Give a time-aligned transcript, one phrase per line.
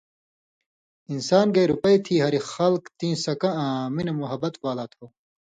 [1.13, 5.03] انسان گے رُپئ تھی ہاریۡ خلکہ تیں سکہ آں مِنہۡ محبت والا تھو